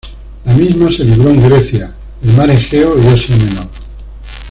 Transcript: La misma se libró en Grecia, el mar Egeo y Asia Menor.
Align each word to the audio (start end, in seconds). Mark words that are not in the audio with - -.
La 0.45 0.55
misma 0.55 0.89
se 0.89 1.03
libró 1.03 1.29
en 1.29 1.47
Grecia, 1.47 1.93
el 2.23 2.33
mar 2.33 2.49
Egeo 2.49 2.99
y 2.99 3.05
Asia 3.05 3.35
Menor. 3.37 3.67